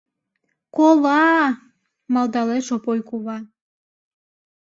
Кола-а,— 0.75 1.57
малдалеш 2.13 2.67
Опой 2.75 2.99
кува. 3.09 3.37